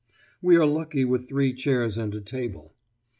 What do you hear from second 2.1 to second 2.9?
a table.